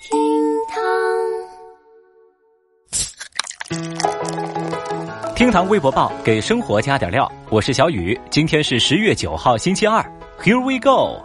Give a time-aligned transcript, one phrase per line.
[0.00, 0.18] 厅
[0.70, 0.80] 堂，
[5.36, 8.18] 厅堂微博报给生活加点料，我是小雨。
[8.30, 10.02] 今天是十月九号，星期二。
[10.42, 11.22] Here we go。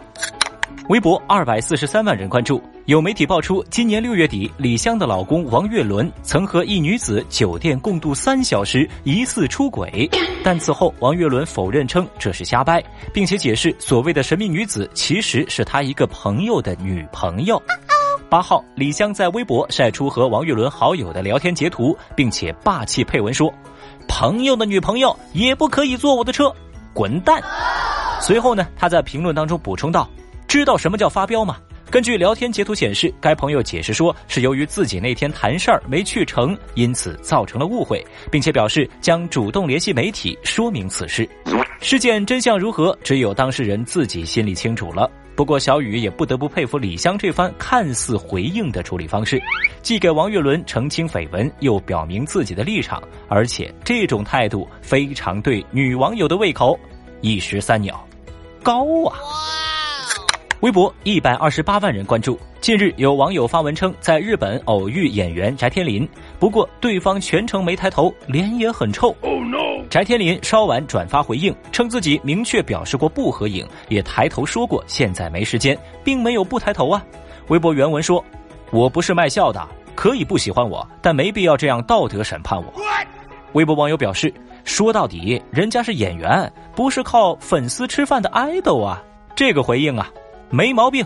[0.89, 2.61] 微博二百四十三万人关注。
[2.83, 10.07] 有媒体爆出，今年六月底，李湘的老公王岳伦曾和一女子酒店共度三小时，疑似出轨。
[10.43, 12.83] 但此后，王岳伦否认称这是瞎掰，
[13.13, 17.59] 并且解释所谓的神秘女子其实是他一个朋友的女朋友。
[18.35, 23.49] 八号，李湘在微博晒出和王岳伦好友的聊天截图，并且霸气配文说
[24.09, 26.53] ：“朋友的女朋友也不可以坐我的车，
[26.93, 27.41] 滚蛋！”
[28.19, 30.09] 随后呢，他在评论当中补充道
[30.49, 31.55] ：“知道什么叫发飙吗？”
[31.89, 41.25] 根据聊天截图显示，该朋友解释说是由于自己那天谈事儿没去成，因此造成了误会，并且表示将主动联系媒体说明此事。
[41.79, 45.09] 事件真相如何，只有当事人自己心里清楚了。
[45.35, 49.41] 不过，小雨也不得不佩服李湘这番看似回应的处理方式，
[49.81, 56.79] 既给王岳伦澄清绯闻，又表明自己的立场，而且这种态度非常对女网友的胃口。
[57.19, 58.07] 一石三鸟，
[58.63, 59.17] 高啊！
[60.65, 62.39] 微博一百二十八万人关注。
[62.59, 69.11] 近日，有网友发文称，在日本偶遇演员翟天临，不过对方全程没抬头，脸也很臭。
[69.21, 69.87] 哦 no！
[69.91, 77.05] 翟天临稍晚转发回应，称自己明确表示过不合影，也抬头说过现在没时间，并没有不抬头啊。
[77.49, 78.25] 微博原文说
[78.73, 79.63] ：“我不是卖笑的，
[79.93, 82.73] 可以不喜欢我，但没必要这样道德审判我。”
[83.53, 84.33] 微博网友表示
[84.65, 88.99] ：“说到底，人家是演员，不是靠粉丝吃饭的爱豆啊。”
[89.35, 90.09] 这个回应啊。
[90.55, 91.05] 没毛病。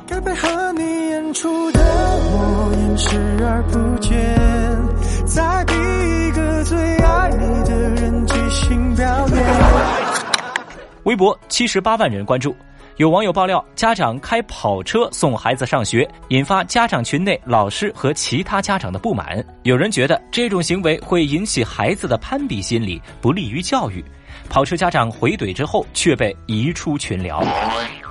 [11.03, 12.55] 微博七十八万人关注，
[12.97, 19.43] 有网友爆料，家长开跑车送孩子上学，引发家长群内老师和其他家长的不满。
[19.63, 24.05] 有人觉得这种行为会引起孩子的攀比心理，不利于教育。
[24.47, 27.43] 跑车家长回怼之后，却被移出群聊。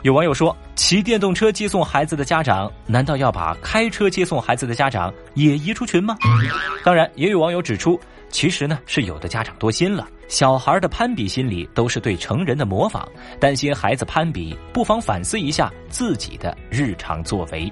[0.02, 6.16] 有网友说：“骑电动车接送孩子的家长，难道要把开车接送孩子的家长也移出群吗？”
[6.84, 8.00] 当然，也有网友指出，
[8.30, 13.08] 其实呢是有的家长多心了，小孩的攀比心理都是对成人的模仿，
[13.40, 17.70] 担心孩子攀比，不妨反思一下自己的日常作为。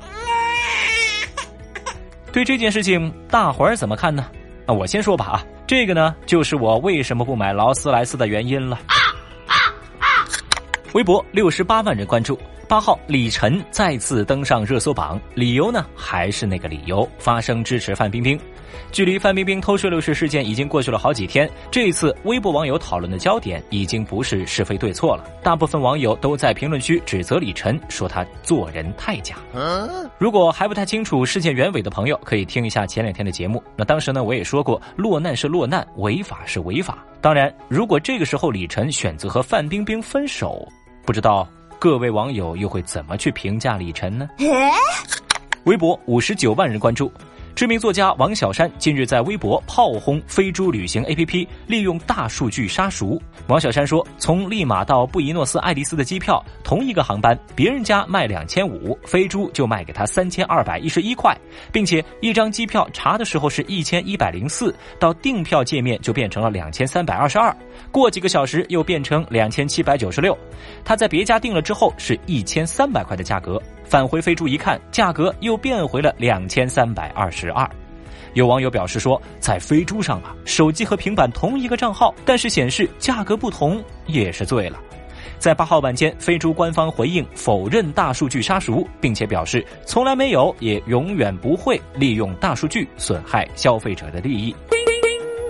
[2.33, 4.27] 对这件事情，大伙儿怎么看呢？
[4.67, 8.81] 那我先说吧啊，这个呢就是我为什么不买劳斯莱斯的原因了。
[10.97, 12.39] 微博六十八万人关注。
[12.67, 18.41] 八号，李晨再次登上热搜榜，理由呢还是那个理由，发声支持范冰冰。
[18.91, 29.37] 距离范冰冰偷税漏税事件已经过去了好几天，这一次微博网友讨论的焦点已经不是是非对错了，大部分网友都在评论区指责李晨，说他做人太假。
[30.17, 33.63] 如果还不太清楚事件原委的朋友，可以听一下前两天的节目。
[33.77, 37.05] 那当时呢，我也说过，落难是落难，违法是违法。
[37.21, 40.67] 当然，如果这个时候李晨选择和范冰冰分手。
[41.07, 44.29] 不知道各位网友又会怎么去评价李晨呢？
[45.65, 47.11] 微博五十九万人关注。
[47.57, 53.19] 知名作家王小山近日在微博炮轰飞猪旅行 APP 利用大数据杀熟。
[53.47, 61.35] 王小山说，从利马到布宜诺斯艾利斯的机票，同一个航班，别人家卖两千五，飞猪就卖给他三千二百一十一块，
[61.73, 67.57] 并且一张机票查的时候是一千一百零四，到订票界面就变成了两千三百二十二，
[67.91, 70.37] 过几个小时又变成两千七百九十六。
[70.85, 73.59] 他在别家订了之后是一千三百块的价格。
[73.87, 77.69] 返回飞猪一看，价格又变回了两千三百二十二。
[78.35, 84.79] 有网友表示说，在飞猪上啊，手机和平板同一个账号，但是显示价格不同，也是醉了。
[85.39, 94.55] 在八号晚间，飞猪官方回应否认大数据杀熟，并且表示从来没有，也永远不会利用大数据损害消费者的利益。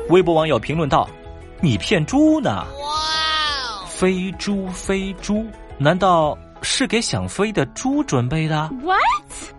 [0.08, 1.08] 微博网友评论道
[1.60, 2.64] ：“你骗猪呢？
[2.80, 5.44] 哇，飞猪飞猪，
[5.78, 8.68] 难道？”是给想飞的猪准备的。
[8.82, 9.00] What？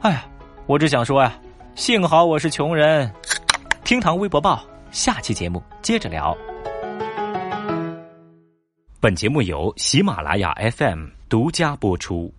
[0.01, 0.25] 哎呀，
[0.65, 1.33] 我只想说呀，
[1.75, 3.11] 幸好我是穷人。
[3.83, 6.35] 厅堂微博报，下期节目接着聊。
[8.99, 12.33] 本节目由喜马拉雅 FM 独家播出。